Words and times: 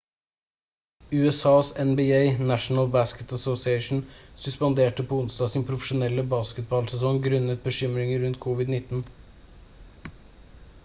usas 1.31 1.67
nba 1.89 2.13
national 2.51 2.87
basketball 2.95 3.37
association 3.41 3.99
suspenderte 4.45 5.05
på 5.11 5.19
onsdag 5.25 5.51
sin 5.53 5.65
profesjonelle 5.67 6.25
basketballsesong 6.31 7.21
grunnet 7.27 7.61
bekymringer 7.67 8.23
rundt 8.25 8.41
covid-19 8.47 9.05